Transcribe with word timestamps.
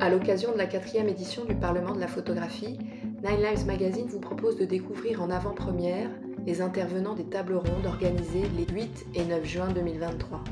À 0.00 0.08
l'occasion 0.08 0.50
de 0.52 0.56
la 0.56 0.64
quatrième 0.64 1.10
édition 1.10 1.44
du 1.44 1.54
Parlement 1.54 1.94
de 1.94 2.00
la 2.00 2.08
photographie, 2.08 2.78
Nine 3.22 3.42
Lives 3.42 3.66
Magazine 3.66 4.06
vous 4.06 4.18
propose 4.18 4.56
de 4.56 4.64
découvrir 4.64 5.20
en 5.20 5.28
avant-première 5.28 6.08
les 6.46 6.62
intervenants 6.62 7.12
des 7.12 7.26
tables 7.26 7.56
rondes 7.56 7.84
organisées 7.84 8.44
les 8.56 8.64
8 8.74 9.08
et 9.14 9.24
9 9.24 9.44
juin 9.44 9.68
2023. 9.68 10.42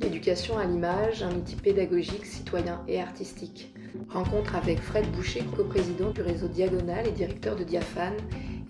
L'éducation 0.00 0.56
à 0.56 0.64
l'image, 0.64 1.22
un 1.22 1.34
outil 1.34 1.56
pédagogique, 1.56 2.24
citoyen 2.24 2.82
et 2.88 2.98
artistique. 2.98 3.74
Rencontre 4.08 4.56
avec 4.56 4.80
Fred 4.80 5.06
Boucher, 5.12 5.44
coprésident 5.54 6.12
du 6.12 6.22
réseau 6.22 6.48
Diagonal 6.48 7.06
et 7.06 7.12
directeur 7.12 7.56
de 7.56 7.64
Diaphane, 7.64 8.16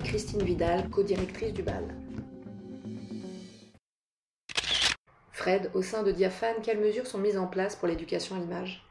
et 0.00 0.02
Christine 0.02 0.42
Vidal, 0.42 0.90
co-directrice 0.90 1.52
du 1.52 1.62
BAL. 1.62 1.84
Fred, 5.30 5.70
au 5.74 5.82
sein 5.82 6.02
de 6.02 6.10
Diaphane, 6.10 6.56
quelles 6.64 6.80
mesures 6.80 7.06
sont 7.06 7.18
mises 7.18 7.38
en 7.38 7.46
place 7.46 7.76
pour 7.76 7.86
l'éducation 7.86 8.34
à 8.34 8.40
l'image? 8.40 8.89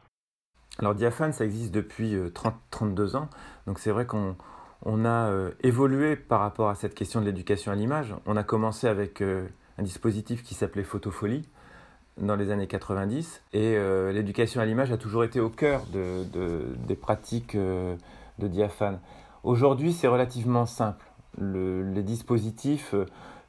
Alors 0.79 0.95
Diaphane, 0.95 1.33
ça 1.33 1.43
existe 1.43 1.73
depuis 1.73 2.15
30, 2.33 2.53
euh, 2.53 2.57
32 2.71 3.17
ans, 3.17 3.29
donc 3.67 3.79
c'est 3.79 3.91
vrai 3.91 4.05
qu'on 4.05 4.37
on 4.85 5.03
a 5.03 5.27
euh, 5.27 5.51
évolué 5.61 6.15
par 6.15 6.39
rapport 6.39 6.69
à 6.69 6.75
cette 6.75 6.95
question 6.95 7.19
de 7.19 7.25
l'éducation 7.25 7.73
à 7.73 7.75
l'image. 7.75 8.15
On 8.25 8.37
a 8.37 8.43
commencé 8.43 8.87
avec 8.87 9.21
euh, 9.21 9.45
un 9.77 9.83
dispositif 9.83 10.41
qui 10.41 10.53
s'appelait 10.53 10.83
Photofolie 10.83 11.49
dans 12.15 12.37
les 12.37 12.49
années 12.49 12.67
90 12.67 13.43
et 13.53 13.77
l'éducation 14.11 14.59
à 14.59 14.65
l'image 14.65 14.91
a 14.91 14.97
toujours 14.97 15.23
été 15.23 15.39
au 15.39 15.49
cœur 15.49 15.83
des 15.93 16.95
pratiques 16.95 17.55
de 17.55 18.47
Diaphane. 18.47 18.99
Aujourd'hui, 19.45 19.93
c'est 19.93 20.09
relativement 20.09 20.65
simple. 20.65 21.05
les 21.37 22.03
dispositifs, 22.03 22.93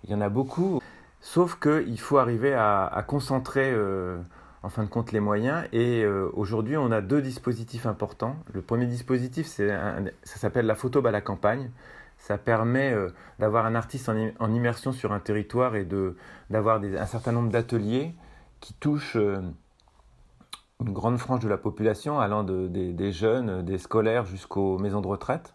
il 0.05 0.11
y 0.11 0.15
en 0.15 0.21
a 0.21 0.29
beaucoup. 0.29 0.81
Sauf 1.21 1.59
qu'il 1.59 1.99
faut 1.99 2.19
arriver 2.19 2.55
à, 2.55 3.05
concentrer 3.09 3.75
en 4.63 4.69
fin 4.69 4.85
de 4.85 4.89
compte 4.89 5.13
les 5.13 5.21
moyens. 5.21 5.67
Et 5.73 6.03
euh, 6.03 6.31
aujourd'hui, 6.35 6.77
on 6.77 6.91
a 6.91 7.01
deux 7.01 7.23
dispositifs 7.23 7.87
importants. 7.87 8.37
Le 8.53 8.63
premier 8.63 8.87
dispositif, 8.87 9.47
ça 9.47 10.03
s'appelle 10.25 10.67
la 10.67 10.75
photo 10.75 11.05
à 11.07 11.11
la 11.11 11.21
campagne. 11.21 11.71
Ça 12.19 12.37
permet 12.37 12.93
euh, 12.93 13.11
d'avoir 13.39 13.65
un 13.67 13.75
artiste 13.75 14.09
en, 14.09 14.53
immersion 14.53 14.93
sur 14.93 15.13
un 15.13 15.21
territoire 15.21 15.77
et 15.77 15.87
d'avoir 16.51 16.83
un 16.83 17.07
certain 17.07 17.33
nombre 17.33 17.51
d'ateliers 17.51 18.15
qui 18.61 18.75
touchent 18.75 19.17
une 19.17 20.93
grande 20.93 21.19
frange 21.19 21.41
de 21.41 21.49
la 21.49 21.57
population, 21.57 22.21
allant 22.21 22.43
des 22.45 23.13
jeunes, 23.13 23.63
des 23.63 23.79
scolaires 23.79 24.27
jusqu'aux 24.27 24.79
maisons 24.79 25.01
de 25.01 25.07
retraite. 25.07 25.55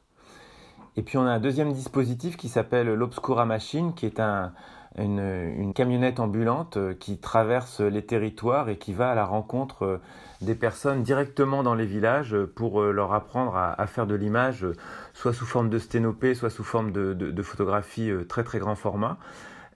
Et 0.98 1.04
puis 1.04 1.18
on 1.18 1.26
a 1.26 1.30
un 1.32 1.40
deuxième 1.40 1.74
dispositif 1.74 2.38
qui 2.38 2.48
s'appelle 2.48 2.88
l'Obscura 2.94 3.46
Machine, 3.46 3.94
qui 3.94 4.06
est 4.06 4.20
un, 4.20 4.54
une, 4.98 5.74
camionnette 5.74 6.20
ambulante 6.20 6.78
euh, 6.78 6.94
qui 6.94 7.18
traverse 7.18 7.82
les 7.82 8.06
territoires 8.06 8.70
et 8.70 8.78
qui 8.78 8.94
va 8.94 9.12
à 9.12 9.16
la 9.16 9.26
rencontre 9.26 9.84
euh, 9.84 9.98
des 10.42 10.56
personnes 10.56 11.04
directement 11.04 11.64
dans 11.64 11.76
les 11.76 11.86
villages 11.86 12.36
pour 12.56 12.82
euh, 12.82 12.92
leur 12.92 13.14
apprendre 13.14 13.56
à, 13.56 13.88
faire 13.88 14.08
de 14.08 14.16
l'image, 14.16 14.66
soit 15.14 15.34
sous 15.34 15.46
forme 15.46 15.70
de 15.70 15.80
sténopée, 15.80 16.34
soit 16.34 16.50
sous 16.50 16.64
forme 16.64 16.92
de, 16.92 17.42
photographie 17.44 18.12
très 18.28 18.44
très 18.44 18.60
grand 18.60 18.76
format. 18.76 19.18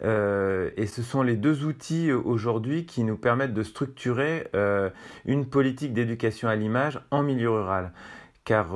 et 0.02 0.86
ce 0.88 1.02
sont 1.02 1.22
les 1.22 1.36
deux 1.36 1.66
outils 1.66 2.12
aujourd'hui 2.12 2.86
qui 2.86 3.04
nous 3.04 3.18
permettent 3.18 3.54
de 3.54 3.64
structurer 3.64 4.50
une 5.26 5.46
politique 5.46 5.94
d'éducation 5.94 6.50
à 6.50 6.56
l'image 6.56 7.02
en 7.12 7.24
milieu 7.24 7.52
rural. 7.52 7.94
Car 8.44 8.68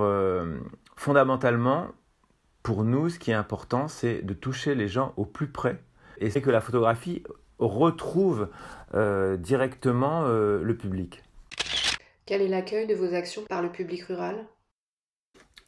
fondamentalement, 0.96 1.88
pour 2.62 2.84
nous, 2.84 3.10
ce 3.10 3.20
qui 3.20 3.32
est 3.32 3.36
important, 3.36 3.88
c'est 3.88 4.22
de 4.22 4.34
toucher 4.34 4.76
les 4.76 4.88
gens 4.88 5.14
au 5.18 5.26
plus 5.26 5.48
près 5.48 5.82
et 6.20 6.30
c'est 6.30 6.42
que 6.42 6.50
la 6.50 6.62
photographie 6.62 7.24
retrouve 7.60 8.50
euh, 8.94 9.38
directement 9.38 10.24
euh, 10.26 10.62
le 10.64 10.76
public. 10.76 11.24
Quel 12.26 12.42
est 12.42 12.48
l'accueil 12.48 12.88
de 12.88 12.96
vos 12.96 13.14
actions 13.14 13.44
par 13.50 13.62
le 13.62 13.70
public 13.70 14.04
rural? 14.04 14.46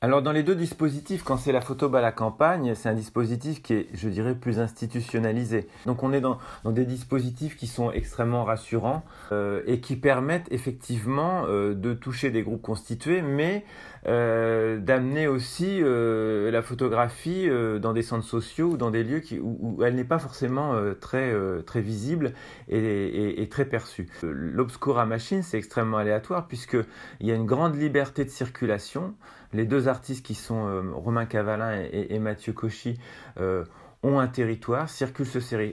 Alors 0.01 0.21
dans 0.21 0.31
les 0.31 0.43
deux 0.43 0.55
dispositifs, 0.55 1.23
quand 1.23 1.37
c'est 1.37 1.51
la 1.51 1.61
photo 1.61 1.93
à 1.95 2.01
la 2.01 2.11
campagne, 2.11 2.75
c'est 2.75 2.89
un 2.89 2.93
dispositif 2.93 3.61
qui 3.61 3.73
est, 3.73 3.87
je 3.93 4.09
dirais, 4.09 4.35
plus 4.35 4.59
institutionnalisé. 4.59 5.67
Donc 5.85 6.03
on 6.03 6.13
est 6.13 6.21
dans, 6.21 6.39
des 6.65 6.85
dispositifs 6.85 7.57
qui 7.57 7.67
sont 7.67 7.91
extrêmement 7.91 8.43
rassurants 8.43 9.03
euh, 9.31 9.61
et 9.65 9.79
qui 9.79 9.95
permettent 9.95 10.47
effectivement 10.51 11.47
de 11.47 11.93
toucher 11.93 12.29
des 12.29 12.43
groupes 12.43 12.61
constitués, 12.61 13.21
mais 13.21 13.63
euh, 14.07 14.77
d'amener 14.77 15.27
aussi 15.27 15.79
euh, 15.81 16.51
la 16.51 16.61
photographie 16.61 17.49
euh, 17.49 17.79
dans 17.79 17.91
des 17.91 18.03
centres 18.03 18.25
sociaux 18.25 18.73
ou 18.73 18.77
dans 18.77 18.91
des 18.91 19.03
lieux 19.03 19.23
où, 19.41 19.83
elle 19.83 19.95
n'est 19.95 20.03
pas 20.03 20.19
forcément 20.19 20.75
très, 21.01 21.33
très 21.65 21.81
visible 21.81 22.33
et, 22.67 23.41
et, 23.41 23.49
très 23.49 23.65
perçue. 23.65 24.07
L'Obscura 24.21 25.05
Machine, 25.05 25.41
c'est 25.41 25.57
extrêmement 25.57 25.97
aléatoire 25.97 26.47
puisqu'il 26.47 27.27
y 27.27 27.31
a 27.31 27.35
une 27.35 27.45
grande 27.45 27.75
liberté 27.75 28.25
de 28.25 28.29
circulation. 28.29 29.15
Les 29.53 29.65
deux 29.65 29.87
artistes 29.87 30.25
qui 30.25 30.35
sont 30.35 30.93
Romain 30.93 31.25
Cavalin 31.25 31.81
et, 31.91 32.19
Mathieu 32.19 32.53
Cauchy 32.53 32.99
ont 33.37 34.19
un 34.19 34.27
territoire, 34.27 34.89
circulent 34.89 35.25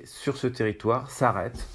sur 0.05 0.37
ce 0.37 0.47
territoire, 0.47 1.11
s'arrêtent, 1.11 1.67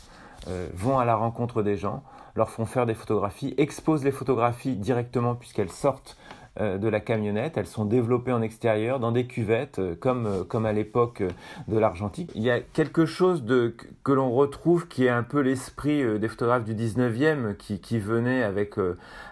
vont 0.74 1.00
à 1.00 1.06
la 1.06 1.16
rencontre 1.16 1.64
des 1.64 1.76
gens, 1.76 2.04
leur 2.38 2.50
font 2.50 2.66
faire 2.66 2.86
des 2.86 2.94
photographies, 2.94 3.54
exposent 3.58 4.06
les 4.06 4.12
photographies 4.12 4.76
directement 4.76 5.36
puisqu'elles 5.36 5.72
sortent 5.72 6.18
euh, 6.18 6.47
de 6.60 6.88
la 6.88 7.00
camionnette. 7.00 7.58
Elles 7.58 7.68
sont 7.68 7.86
développées 7.86 8.32
en 8.32 8.42
extérieur 8.42 9.00
dans 9.00 9.12
des 9.12 9.28
cuvettes, 9.28 9.80
euh, 9.80 9.96
comme, 9.96 10.26
euh, 10.26 10.44
comme 10.44 10.66
à 10.66 10.74
l'époque 10.74 11.24
de 11.68 11.78
l'argentique. 11.78 12.32
Il 12.36 12.42
y 12.42 12.52
a 12.52 12.60
quelque 12.60 13.06
chose 13.06 13.44
de, 13.44 13.76
que 14.04 14.12
l'on 14.12 14.32
retrouve 14.32 14.88
qui 14.88 15.06
est 15.06 15.10
un 15.10 15.24
peu 15.24 15.40
l'esprit 15.40 16.20
des 16.20 16.28
photographes 16.28 16.64
du 16.64 16.76
19e 16.76 17.56
qui, 17.56 17.80
qui 17.80 18.00
venaient 18.00 18.44
avec, 18.44 18.76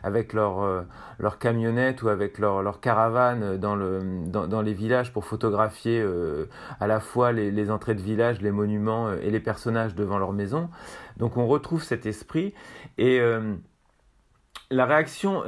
avec 0.03 0.33
leur, 0.33 0.85
leur 1.19 1.37
camionnette 1.37 2.03
ou 2.03 2.09
avec 2.09 2.39
leur, 2.39 2.61
leur 2.61 2.79
caravane 2.79 3.57
dans, 3.57 3.75
le, 3.75 4.01
dans, 4.25 4.47
dans 4.47 4.61
les 4.61 4.73
villages 4.73 5.13
pour 5.13 5.25
photographier 5.25 6.05
à 6.79 6.87
la 6.87 6.99
fois 6.99 7.31
les, 7.31 7.51
les 7.51 7.71
entrées 7.71 7.95
de 7.95 8.01
village, 8.01 8.41
les 8.41 8.51
monuments 8.51 9.11
et 9.13 9.31
les 9.31 9.39
personnages 9.39 9.95
devant 9.95 10.17
leur 10.17 10.33
maison. 10.33 10.69
Donc 11.17 11.37
on 11.37 11.47
retrouve 11.47 11.83
cet 11.83 12.05
esprit 12.05 12.53
et 12.97 13.21
la 14.71 14.85
réaction, 14.85 15.43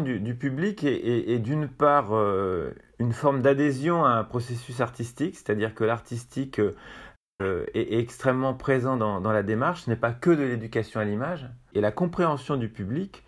du, 0.00 0.34
public 0.34 0.84
est, 0.84 1.38
d'une 1.38 1.68
part 1.68 2.08
euh, 2.12 2.72
une 2.98 3.12
forme 3.12 3.42
d'adhésion 3.42 4.04
à 4.04 4.10
un 4.10 4.24
processus 4.24 4.80
artistique, 4.80 5.36
c'est-à-dire 5.36 5.74
que 5.74 5.84
l'artistique 5.84 6.60
euh, 6.60 7.66
est, 7.74 7.98
extrêmement 7.98 8.54
présent 8.54 8.96
dans, 8.96 9.32
la 9.32 9.42
démarche, 9.42 9.82
ce 9.82 9.90
n'est 9.90 9.96
pas 9.96 10.12
que 10.12 10.30
de 10.30 10.42
l'éducation 10.42 11.00
à 11.00 11.04
l'image, 11.04 11.48
et 11.74 11.80
la 11.80 11.90
compréhension 11.90 12.56
du 12.56 12.68
public, 12.68 13.24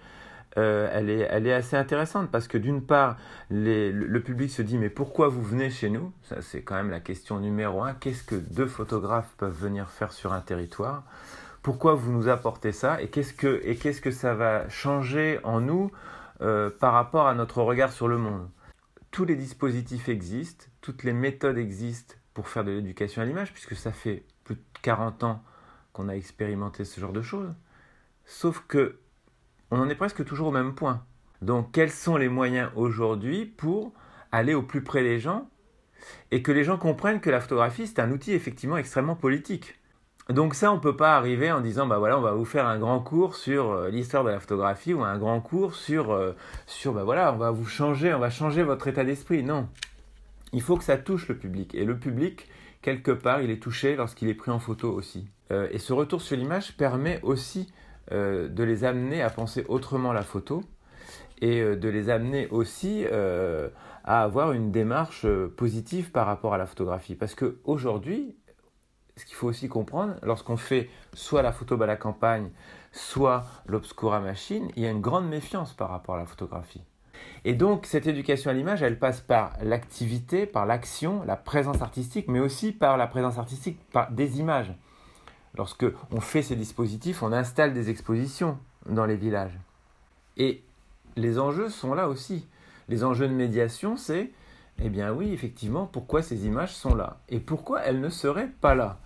euh, 0.57 0.89
elle, 0.93 1.11
est, 1.11 1.53
assez 1.53 1.77
intéressante 1.77 2.31
parce 2.31 2.47
que 2.47 2.57
d'une 2.57 2.81
part, 2.81 3.17
le, 3.51 4.19
public 4.21 4.51
se 4.51 4.63
dit 4.63 4.79
mais 4.79 4.89
pourquoi 4.89 5.27
vous 5.27 5.43
venez 5.43 5.69
chez 5.69 5.91
nous? 5.91 6.13
C'est 6.43 6.63
quand 6.63 6.77
même 6.77 6.91
la 6.91 7.01
question 7.01 7.41
numéro 7.41 7.83
un. 7.83 7.93
Qu'est-ce 7.93 8.23
que 8.23 8.37
deux 8.37 8.69
photographes 8.69 9.35
peuvent 9.37 9.59
venir 9.59 9.91
faire 9.91 10.13
sur 10.13 10.33
un 10.33 10.41
territoire? 10.41 11.03
Pourquoi 11.65 11.95
vous 11.95 12.13
nous 12.13 12.29
apportez 12.29 12.73
ça 12.73 13.01
et 13.01 13.09
qu'est-ce 13.09 13.33
que, 13.33 14.11
ça 14.11 14.35
va 14.35 14.69
changer 14.69 15.41
en 15.45 15.63
nous 15.63 15.91
euh, 16.43 16.69
par 16.69 16.93
rapport 16.93 17.27
à 17.27 17.35
notre 17.35 17.63
regard 17.63 17.91
sur 17.91 18.07
le 18.07 18.19
monde? 18.19 18.51
Tous 19.11 19.25
les 19.25 19.35
dispositifs 19.35 20.11
existent, 20.11 20.67
toutes 20.83 21.05
les 21.05 21.15
méthodes 21.15 21.57
existent 21.57 22.17
pour 22.35 22.49
faire 22.49 22.65
de 22.65 22.71
l'éducation 22.71 23.23
à 23.23 23.25
l'image, 23.25 23.55
puisque 23.55 23.77
ça 23.77 23.93
fait 23.93 24.27
plus 24.45 24.57
de 24.57 24.63
40 24.83 25.25
ans 25.25 25.43
qu'on 25.95 26.11
a 26.11 26.15
expérimenté 26.15 26.85
ce 26.85 27.01
genre 27.01 27.15
de 27.15 27.23
choses. 27.23 27.55
Sauf 28.27 28.63
que 28.69 28.99
on 29.71 29.81
en 29.81 29.89
est 29.89 29.95
presque 29.95 30.23
toujours 30.23 30.49
au 30.49 30.53
même 30.53 30.75
point. 30.75 31.03
Donc 31.41 31.73
quels 31.73 31.91
sont 31.91 32.19
les 32.19 32.29
moyens 32.29 32.71
aujourd'hui 32.77 33.47
pour 33.47 33.95
aller 34.33 34.53
au 34.53 34.63
plus 34.63 34.85
près 34.85 35.03
des 35.03 35.19
gens 35.19 35.49
et 36.31 36.43
que 36.43 36.53
les 36.53 36.63
gens 36.63 36.77
comprennent 36.77 37.23
que 37.23 37.31
la 37.31 37.41
photographie 37.41 37.87
c'est 37.87 38.01
un 38.01 38.11
outil 38.11 38.33
effectivement 38.33 38.77
extrêmement 38.77 39.17
politique? 39.17 39.81
Donc 40.31 40.55
ça, 40.55 40.73
on 40.73 40.81
peut 40.81 40.97
pas 40.97 41.17
arriver 41.17 41.53
en 41.53 41.61
disant, 41.61 41.87
bah 41.87 41.99
voilà, 41.99 42.19
on 42.19 42.23
va 42.23 42.33
vous 42.33 42.47
faire 42.47 42.67
un 42.67 42.79
grand 42.79 43.01
cours 43.01 43.37
sur 43.37 43.73
euh, 43.73 43.91
l'histoire 43.91 44.25
de 44.25 44.31
la 44.31 44.41
photographie 44.41 44.95
ou 44.95 45.03
un 45.03 45.19
grand 45.19 45.41
cours 45.41 45.75
sur, 45.75 46.13
euh, 46.13 46.33
sur, 46.67 46.95
bah 46.95 47.05
voilà, 47.05 47.33
on 47.35 47.37
va 47.37 47.51
vous 47.51 47.67
changer, 47.67 48.15
on 48.15 48.19
va 48.19 48.31
changer 48.31 48.63
votre 48.63 48.89
état 48.89 49.05
d'esprit. 49.05 49.43
Non, 49.43 49.69
il 50.55 50.63
faut 50.63 50.77
que 50.77 50.85
ça 50.85 50.97
touche 50.97 51.29
le 51.29 51.37
public. 51.37 51.75
Et 51.75 51.85
le 51.85 51.99
public, 51.99 52.49
quelque 52.81 53.11
part, 53.11 53.43
il 53.43 53.51
est 53.51 53.63
touché 53.63 53.97
lorsqu'il 53.97 54.29
est 54.29 54.35
pris 54.35 54.51
en 54.51 54.59
photo 54.59 54.91
aussi. 54.91 55.29
Euh, 55.53 55.69
et 55.71 55.79
ce 55.79 55.93
retour 55.93 56.23
sur 56.23 56.39
l'image 56.39 56.75
permet 56.77 57.21
aussi 57.23 57.73
de 58.11 58.63
les 58.63 58.85
amener 58.85 59.23
à 59.23 59.31
penser 59.31 59.65
autrement 59.67 60.13
la 60.13 60.21
photo 60.21 60.63
et 61.41 61.63
de 61.63 61.89
les 61.89 62.11
amener 62.11 62.49
aussi 62.49 63.07
à 63.07 64.23
avoir 64.23 64.53
une 64.53 64.71
démarche 64.71 65.27
positive 65.57 66.11
par 66.11 66.27
rapport 66.27 66.53
à 66.53 66.59
la 66.59 66.67
photographie. 66.67 67.15
Parce 67.15 67.35
qu'aujourd'hui, 67.35 68.37
ce 69.17 69.25
qu'il 69.25 69.35
faut 69.35 69.49
aussi 69.49 69.69
comprendre, 69.69 70.15
lorsqu'on 70.23 70.57
fait 70.57 70.91
soit 71.13 71.43
la 71.43 71.53
photo 71.53 71.81
à 71.81 71.87
la 71.87 71.97
campagne, 71.97 72.51
soit 72.93 73.45
l'obscura 73.67 74.21
machine, 74.21 74.71
il 74.77 74.83
y 74.83 74.87
a 74.87 74.91
une 74.91 75.01
grande 75.01 75.29
méfiance 75.29 75.73
par 75.73 75.91
rapport 75.91 76.17
à 76.17 76.19
la 76.19 76.27
photographie. 76.27 76.83
Et 77.45 77.55
donc 77.55 77.87
cette 77.87 78.07
éducation 78.07 78.51
à 78.51 78.55
l'image, 78.55 78.83
elle 78.83 78.99
passe 78.99 79.21
par 79.21 79.53
l'activité, 79.63 80.47
par 80.47 80.67
l'action, 80.67 81.23
la 81.25 81.37
présence 81.37 81.81
artistique, 81.81 82.29
mais 82.29 82.41
aussi 82.41 82.73
par 82.73 82.97
la 82.97 83.07
présence 83.07 83.39
artistique 83.39 83.79
par 83.91 84.11
des 84.11 84.41
images. 84.41 84.75
Lorsque 85.57 85.87
on 86.11 86.21
fait 86.21 86.43
ces 86.43 86.57
dispositifs, 86.57 87.23
on 87.23 87.33
installe 87.33 87.73
des 87.73 87.91
expositions 87.91 88.59
dans 88.87 89.07
les 89.07 89.17
villages. 89.17 89.59
Et 90.37 90.63
les 91.17 91.39
enjeux 91.39 91.69
sont 91.69 91.95
là 91.95 92.09
aussi. 92.09 92.49
Les 92.89 93.05
enjeux 93.05 93.29
de 93.29 93.35
médiation, 93.35 93.97
c'est, 93.97 94.33
eh 94.83 94.89
bien 94.89 95.13
oui, 95.13 95.33
effectivement, 95.33 95.87
pourquoi 95.87 96.23
ces 96.23 96.47
images 96.47 96.75
sont 96.75 96.97
là? 96.97 97.21
Et 97.29 97.39
pourquoi 97.39 97.83
elles 97.83 98.01
ne 98.01 98.09
seraient 98.09 98.51
pas 98.61 98.75
là? 98.75 98.99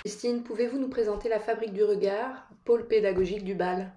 Christine, 0.00 0.42
pouvez-vous 0.42 0.78
nous 0.78 0.88
présenter 0.88 1.28
la 1.28 1.38
Fabrique 1.38 1.74
du 1.74 1.84
Regard, 1.84 2.48
pôle 2.64 2.88
pédagogique 2.88 3.44
du 3.44 3.54
BAL 3.54 3.92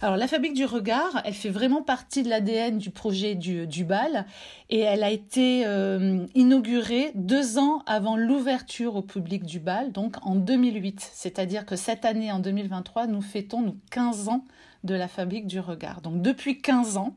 alors 0.00 0.16
la 0.16 0.26
fabrique 0.26 0.54
du 0.54 0.64
regard, 0.64 1.22
elle 1.24 1.34
fait 1.34 1.50
vraiment 1.50 1.82
partie 1.82 2.24
de 2.24 2.28
l'ADN 2.28 2.78
du 2.78 2.90
projet 2.90 3.36
du, 3.36 3.64
du, 3.68 3.84
BAL 3.84 4.26
et 4.70 4.80
elle 4.80 5.04
a 5.04 5.10
été 5.10 5.64
euh, 5.66 6.26
inaugurée 6.34 7.12
deux 7.14 7.58
ans 7.58 7.84
avant 7.86 8.16
l'ouverture 8.16 8.96
au 8.96 9.02
public 9.02 9.44
du 9.44 9.60
BAL, 9.60 9.92
donc 9.92 10.16
en 10.22 10.34
2008. 10.34 11.08
C'est-à-dire 11.12 11.64
que 11.64 11.76
cette 11.76 12.04
année, 12.04 12.32
en 12.32 12.40
2023, 12.40 13.06
nous 13.06 13.22
fêtons 13.22 13.62
nos 13.62 13.76
15 13.92 14.28
ans 14.28 14.44
de 14.82 14.96
la 14.96 15.06
fabrique 15.06 15.46
du 15.46 15.60
regard. 15.60 16.00
Donc 16.00 16.22
depuis 16.22 16.60
15 16.60 16.96
ans, 16.96 17.14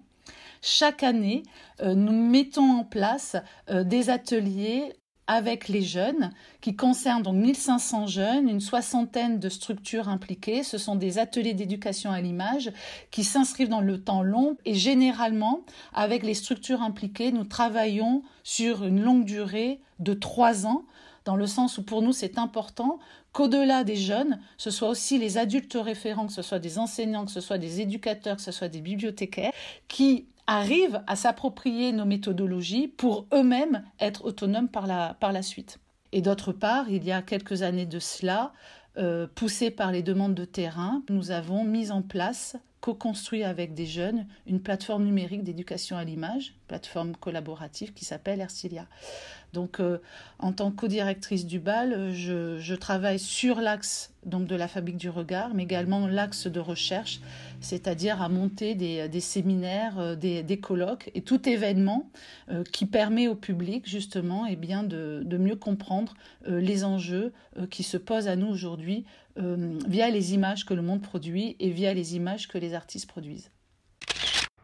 chaque 0.62 1.02
année, 1.02 1.42
euh, 1.82 1.96
nous 1.96 2.14
mettons 2.14 2.80
en 2.80 2.84
place 2.84 3.36
euh, 3.72 3.84
des 3.84 4.12
ateliers 4.12 4.94
avec 5.32 5.70
les 5.70 5.82
jeunes, 5.82 6.32
qui 6.60 6.76
concernent 6.76 7.24
donc 7.24 7.38
1500 7.38 8.08
jeunes, 8.08 8.50
une 8.50 8.60
soixantaine 8.60 9.40
de 9.40 9.48
structures 9.48 10.10
impliquées. 10.10 10.62
Ce 10.62 10.78
sont 10.78 10.98
des 10.98 11.20
ateliers 11.20 11.54
d'éducation 11.54 12.12
à 12.12 12.20
l'image 12.20 12.70
qui 13.12 13.24
s'inscrivent 13.24 13.70
dans 13.70 13.80
le 13.80 14.04
temps 14.04 14.24
long 14.24 14.58
et 14.66 14.76
généralement, 14.76 15.62
avec 15.94 16.24
les 16.24 16.34
structures 16.34 16.82
impliquées, 16.82 17.32
nous 17.32 17.46
travaillons 17.46 18.24
sur 18.44 18.84
une 18.84 19.02
longue 19.02 19.24
durée 19.24 19.80
de 20.00 20.14
trois 20.14 20.68
ans 20.68 20.84
dans 21.24 21.38
le 21.38 21.48
sens 21.48 21.78
où 21.78 21.84
pour 21.84 22.02
nous 22.02 22.14
c'est 22.14 22.38
important 22.38 23.00
qu'au-delà 23.32 23.86
des 23.86 23.96
jeunes, 23.96 24.42
ce 24.58 24.70
soit 24.70 24.90
aussi 24.90 25.18
les 25.18 25.38
adultes 25.38 25.78
référents, 25.80 26.28
que 26.28 26.34
ce 26.34 26.42
soit 26.42 26.60
des 26.60 26.78
enseignants, 26.78 27.26
que 27.26 27.32
ce 27.32 27.40
soit 27.40 27.58
des 27.58 27.80
éducateurs, 27.80 28.36
que 28.36 28.42
ce 28.42 28.52
soit 28.52 28.68
des 28.68 28.82
bibliothécaires, 28.82 29.54
qui 29.88 30.26
arrivent 30.52 31.02
à 31.08 31.16
s'approprier 31.16 31.92
nos 31.92 32.06
méthodologies 32.06 32.88
pour 32.88 33.28
eux-mêmes 33.34 33.84
être 34.00 34.26
autonomes 34.26 34.70
par 34.70 34.86
la, 34.88 35.42
suite. 35.42 35.80
Et 36.12 36.22
d'autre 36.22 36.52
part, 36.52 36.90
il 36.90 37.04
y 37.06 37.12
a 37.12 37.22
quelques 37.22 37.62
années 37.62 37.86
de 37.86 38.00
cela, 38.00 38.54
euh, 38.98 39.28
poussés 39.34 39.72
par 39.72 39.92
les 39.92 40.04
demandes 40.04 40.36
de 40.36 40.46
terrain, 40.46 41.04
nous 41.10 41.32
avons 41.32 41.64
mis 41.64 41.92
en 41.92 42.02
place 42.02 42.58
co-construit 42.82 43.44
avec 43.44 43.74
des 43.74 43.86
jeunes 43.86 44.26
une 44.48 44.60
plateforme 44.60 45.06
numérique 45.06 45.44
d'éducation 45.44 45.98
à 45.98 46.04
l'image, 46.04 46.56
plateforme 46.68 47.16
collaborative 47.16 47.94
qui 47.94 48.06
s'appelle 48.06 48.42
Ercilia. 48.42 48.88
Donc, 49.54 49.80
euh, 49.80 50.00
en 50.40 50.52
tant 50.54 50.72
que 50.72 50.78
co-directrice 50.78 51.46
du 51.46 51.60
BAL, 51.60 52.12
je, 52.14 52.58
je 52.60 52.76
travaille 52.76 53.20
sur 53.20 53.60
l'axe 53.62 54.12
donc 54.26 54.46
de 54.46 54.56
la 54.56 54.68
fabrique 54.68 54.98
du 54.98 55.10
regard, 55.10 55.54
mais 55.54 55.64
également 55.64 56.08
l'axe 56.08 56.48
de 56.48 56.60
recherche, 56.60 57.22
c'est-à-dire 57.60 58.22
à 58.22 58.30
monter 58.30 58.76
des, 58.76 59.20
séminaires, 59.20 60.00
euh, 60.00 60.16
des, 60.16 60.60
colloques 60.60 61.10
et 61.16 61.22
tout 61.22 61.50
événement 61.50 62.10
euh, 62.50 62.64
qui 62.64 62.86
permet 62.86 63.28
au 63.28 63.36
public 63.36 63.88
justement 63.88 64.46
et 64.46 64.52
eh 64.54 64.56
bien, 64.56 64.84
de, 64.84 65.38
mieux 65.38 65.56
comprendre 65.56 66.14
euh, 66.48 66.60
les 66.60 66.84
enjeux 66.84 67.34
euh, 67.58 67.66
qui 67.66 67.84
se 67.84 67.98
posent 67.98 68.28
à 68.28 68.36
nous 68.36 68.48
aujourd'hui 68.48 69.06
euh, 69.38 69.78
via 69.88 70.10
les 70.10 70.34
images 70.34 70.66
que 70.66 70.74
le 70.74 70.82
monde 70.82 71.02
produit 71.02 71.56
et 71.60 71.70
via 71.70 71.94
les 71.94 72.16
images 72.16 72.48
que 72.48 72.58
les 72.58 72.74
artistes 72.74 73.08
produisent. 73.08 73.52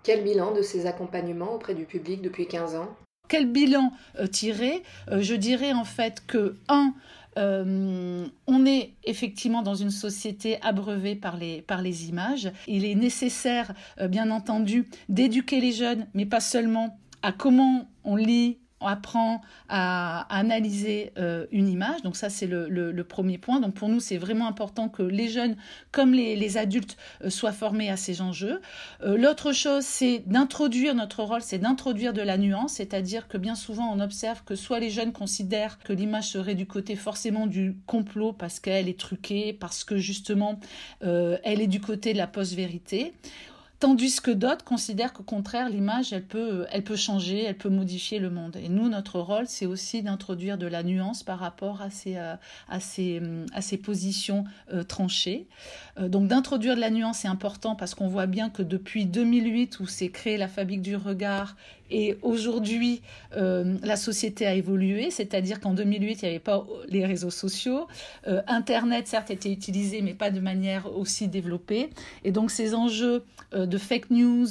Quel 0.03 0.23
bilan 0.23 0.53
de 0.53 0.61
ces 0.61 0.85
accompagnements 0.85 1.53
auprès 1.53 1.75
du 1.75 1.85
public 1.85 2.21
depuis 2.21 2.47
15 2.47 2.75
ans? 2.75 2.95
Quel 3.27 3.51
bilan 3.51 3.91
euh, 4.19 4.27
tirer? 4.27 4.83
Euh, 5.11 5.21
Je 5.21 5.35
dirais 5.35 5.73
en 5.73 5.83
fait 5.83 6.23
que, 6.25 6.55
un, 6.69 6.93
euh, 7.37 8.25
on 8.47 8.65
est 8.65 8.93
effectivement 9.03 9.61
dans 9.61 9.75
une 9.75 9.91
société 9.91 10.59
abreuvée 10.61 11.15
par 11.15 11.37
les, 11.37 11.61
par 11.61 11.81
les 11.81 12.09
images. 12.09 12.51
Il 12.67 12.83
est 12.85 12.95
nécessaire, 12.95 13.73
euh, 13.99 14.07
bien 14.07 14.31
entendu, 14.31 14.87
d'éduquer 15.09 15.61
les 15.61 15.71
jeunes, 15.71 16.07
mais 16.13 16.25
pas 16.25 16.39
seulement 16.39 16.97
à 17.21 17.31
comment 17.31 17.89
on 18.03 18.15
lit, 18.15 18.57
on 18.79 18.87
apprend 18.87 19.41
à, 19.69 20.27
analyser 20.35 21.11
euh, 21.17 21.45
une 21.51 21.67
image. 21.67 22.01
Donc 22.03 22.15
ça, 22.15 22.29
c'est 22.29 22.47
le, 22.47 23.03
premier 23.03 23.37
point. 23.37 23.59
Donc 23.59 23.73
pour 23.73 23.89
nous, 23.89 23.99
c'est 23.99 24.17
vraiment 24.17 24.47
important 24.47 24.89
que 24.89 25.03
les 25.03 25.29
jeunes, 25.29 25.55
comme 25.91 26.13
les, 26.13 26.57
adultes, 26.57 26.97
euh, 27.23 27.29
soient 27.29 27.51
formés 27.51 27.89
à 27.89 27.97
ces 27.97 28.21
enjeux. 28.21 28.61
Euh, 29.01 29.17
L'autre 29.17 29.51
chose, 29.53 29.83
c'est 29.83 30.23
d'introduire, 30.27 30.95
notre 30.95 31.23
rôle, 31.23 31.41
c'est 31.41 31.57
d'introduire 31.57 32.13
de 32.13 32.21
la 32.21 32.37
nuance, 32.37 32.73
c'est-à-dire 32.73 33.27
que 33.27 33.37
bien 33.37 33.55
souvent, 33.55 33.91
on 33.91 33.99
observe 33.99 34.43
que 34.43 34.55
soit 34.55 34.79
les 34.79 34.89
jeunes 34.89 35.13
considèrent 35.13 35.79
que 35.79 35.93
l'image 35.93 36.29
serait 36.29 36.55
du 36.55 36.67
côté 36.67 36.95
forcément 36.95 37.47
du 37.47 37.77
complot 37.85 38.33
parce 38.33 38.59
qu'elle 38.59 38.89
est 38.89 38.99
truquée, 38.99 39.53
parce 39.53 39.83
que 39.83 39.97
justement, 39.97 40.59
elle 41.01 41.61
est 41.61 41.67
du 41.67 41.79
côté 41.79 42.13
de 42.13 42.17
la 42.17 42.27
post-vérité 42.27 43.13
tandis 43.79 44.21
que 44.21 44.31
d'autres 44.31 44.65
considèrent 44.65 45.13
qu'au 45.13 45.23
contraire 45.23 45.69
l'image 45.69 46.13
elle 46.13 46.25
peut 46.25 46.95
changer 46.95 47.43
elle 47.43 47.57
peut 47.57 47.69
modifier 47.69 48.19
le 48.19 48.29
monde. 48.29 48.57
Et 48.57 48.69
nous 48.69 48.89
notre 48.89 49.19
rôle 49.19 49.45
c'est 49.47 49.65
aussi 49.65 50.01
d'introduire 50.01 50.57
de 50.57 50.67
la 50.67 50.83
nuance 50.83 51.23
par 51.23 51.39
rapport 51.39 51.81
à 51.81 51.89
ces 51.89 52.17
euh, 52.17 53.45
ces 53.61 53.77
positions 53.77 54.45
euh, 54.73 54.83
tranchées. 54.83 55.47
Euh, 55.99 56.09
donc 56.09 56.27
d'introduire 56.27 56.75
de 56.75 56.81
la 56.81 56.89
nuance 56.89 57.19
c'est 57.19 57.27
important 57.27 57.75
parce 57.75 57.93
qu'on 57.95 58.07
voit 58.07 58.27
bien 58.27 58.49
que 58.49 58.63
depuis 58.63 59.05
2008 59.05 59.79
où 59.79 59.87
s'est 59.87 60.09
créé 60.09 60.37
la 60.37 60.47
fabrique 60.47 60.81
du 60.81 60.95
regard 60.95 61.55
et 61.89 62.17
aujourd'hui, 62.21 63.01
euh, 63.35 63.77
la 63.81 63.95
société 63.95 64.45
a 64.45 64.53
évolué, 64.53 65.09
c'est-à-dire 65.11 65.59
qu'en 65.59 65.73
2008, 65.73 66.21
il 66.21 66.25
n'y 66.25 66.29
avait 66.29 66.39
pas 66.39 66.65
les 66.89 67.05
réseaux 67.05 67.29
sociaux. 67.29 67.87
Euh, 68.27 68.41
Internet, 68.47 69.07
certes, 69.07 69.31
était 69.31 69.51
utilisé, 69.51 70.01
mais 70.01 70.13
pas 70.13 70.29
de 70.29 70.39
manière 70.39 70.95
aussi 70.97 71.27
développée. 71.27 71.89
Et 72.23 72.31
donc, 72.31 72.51
ces 72.51 72.75
enjeux 72.75 73.23
euh, 73.53 73.65
de 73.65 73.77
fake 73.77 74.09
news, 74.09 74.47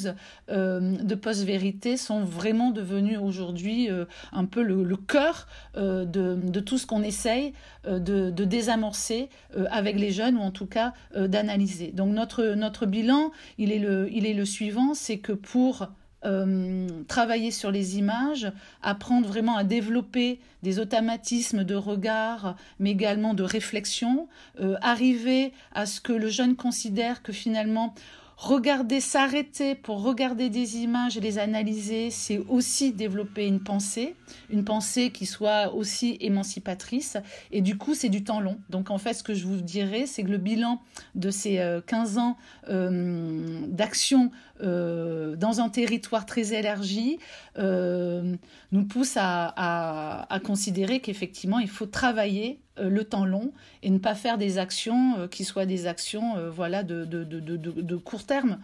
de 0.48 1.14
post-vérité 1.14 1.96
sont 1.96 2.24
vraiment 2.24 2.70
devenus 2.70 3.18
aujourd'hui 3.18 3.88
un 4.32 4.44
peu 4.44 4.62
le, 4.62 4.96
cœur 4.96 5.46
de, 5.74 6.04
de, 6.04 6.60
tout 6.60 6.78
ce 6.78 6.86
qu'on 6.86 7.02
essaye 7.02 7.52
de, 7.86 8.30
de, 8.30 8.44
désamorcer 8.44 9.28
avec 9.70 9.98
les 9.98 10.10
jeunes, 10.10 10.36
ou 10.36 10.40
en 10.40 10.50
tout 10.50 10.66
cas 10.66 10.94
d'analyser. 11.16 11.92
Donc, 11.92 12.14
notre, 12.14 12.54
notre 12.54 12.86
bilan, 12.86 13.32
il 13.58 13.72
est 13.72 13.78
le, 13.78 14.08
il 14.12 14.26
est 14.26 14.34
le 14.34 14.44
suivant, 14.44 14.94
c'est 14.94 15.18
que 15.18 15.32
pour 15.32 15.88
euh, 16.26 16.88
travailler 17.08 17.50
sur 17.50 17.70
les 17.70 17.98
images, 17.98 18.50
apprendre 18.82 19.28
vraiment 19.28 19.56
à 19.56 19.64
développer 19.64 20.40
des 20.62 20.80
automatismes 20.80 21.62
de 21.62 21.76
regard, 21.76 22.56
mais 22.80 22.90
également 22.90 23.32
de 23.32 23.44
réflexion, 23.44 24.28
euh, 24.60 24.76
arriver 24.82 25.52
à 25.72 25.86
ce 25.86 26.00
que 26.00 26.12
le 26.12 26.28
jeune 26.28 26.56
considère 26.56 27.22
que 27.22 27.32
finalement 27.32 27.94
regarder, 28.36 29.00
s'arrêter 29.00 29.74
pour 29.74 30.02
regarder 30.02 30.50
des 30.50 30.78
images 30.78 31.16
et 31.16 31.20
les 31.20 31.38
analyser, 31.38 32.10
c'est 32.10 32.38
aussi 32.48 32.92
développer 32.92 33.46
une 33.46 33.60
pensée, 33.60 34.14
une 34.50 34.64
pensée 34.64 35.10
qui 35.10 35.26
soit 35.26 35.74
aussi 35.74 36.16
émancipatrice. 36.20 37.16
Et 37.50 37.62
du 37.62 37.78
coup, 37.78 37.94
c'est 37.94 38.08
du 38.08 38.24
temps 38.24 38.40
long. 38.40 38.58
Donc 38.70 38.90
en 38.90 38.98
fait, 38.98 39.14
ce 39.14 39.22
que 39.22 39.34
je 39.34 39.46
vous 39.46 39.60
dirais, 39.60 40.06
c'est 40.06 40.22
que 40.22 40.30
le 40.30 40.38
bilan 40.38 40.80
de 41.14 41.30
ces 41.30 41.80
15 41.86 42.18
ans 42.18 42.36
euh, 42.68 43.60
d'action 43.68 44.30
euh, 44.62 45.36
dans 45.36 45.60
un 45.60 45.68
territoire 45.68 46.24
très 46.24 46.54
élargi 46.54 47.18
euh, 47.58 48.36
nous 48.72 48.84
pousse 48.84 49.16
à, 49.16 50.26
considérer 50.44 51.00
qu'effectivement, 51.00 51.58
il 51.58 51.68
faut 51.68 51.86
travailler 51.86 52.60
euh, 52.60 52.65
le 52.78 53.04
temps 53.04 53.24
long 53.24 53.52
et 53.82 53.90
ne 53.90 53.98
pas 53.98 54.14
faire 54.14 54.38
des 54.38 54.58
actions 54.58 55.18
euh, 55.18 55.28
qui 55.28 55.44
soient 55.44 55.66
des 55.66 55.86
actions 55.86 56.36
euh, 56.36 56.50
voilà, 56.50 56.82
de, 56.82 57.96
court 57.96 58.24
terme. 58.24 58.58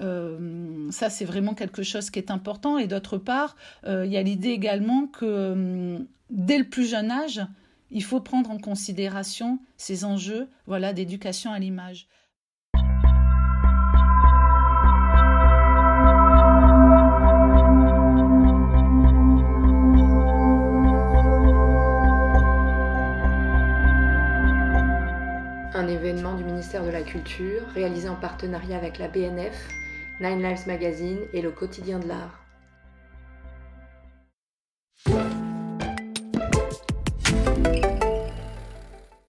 Euh, 0.00 0.90
ça, 0.90 1.10
c'est 1.10 1.24
vraiment 1.24 1.54
quelque 1.54 1.82
chose 1.82 2.10
qui 2.10 2.18
est 2.18 2.30
important. 2.30 2.78
Et 2.78 2.86
d'autre 2.86 3.18
part, 3.18 3.56
euh, 3.86 4.06
il 4.06 4.12
y 4.12 4.16
a 4.16 4.22
l'idée 4.22 4.50
également 4.50 5.06
que 5.06 5.24
euh, 5.24 5.98
dès 6.30 6.58
le 6.58 6.64
plus 6.64 6.88
jeune 6.88 7.10
âge, 7.10 7.40
il 7.90 8.02
faut 8.02 8.20
prendre 8.20 8.50
en 8.50 8.58
considération 8.58 9.58
ces 9.76 10.04
enjeux 10.04 10.48
voilà, 10.66 10.92
d'éducation 10.92 11.52
à 11.52 11.58
l'image. 11.58 12.08
Ministère 26.64 26.86
de 26.86 26.90
la 26.92 27.02
Culture 27.02 27.60
réalisé 27.74 28.08
en 28.08 28.14
partenariat 28.14 28.78
avec 28.78 28.98
la 28.98 29.06
BNF, 29.06 29.68
Nine 30.18 30.42
Lives 30.42 30.66
Magazine 30.66 31.18
et 31.34 31.42
le 31.42 31.50
quotidien 31.50 31.98
de 31.98 32.08
l'art. 32.08 32.43